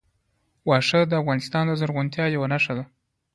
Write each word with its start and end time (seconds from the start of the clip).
اوښ 0.67 0.89
د 1.07 1.13
افغانستان 1.21 1.63
د 1.67 1.71
زرغونتیا 1.79 2.25
یوه 2.35 2.47
نښه 2.53 2.73
ده. 2.77 2.83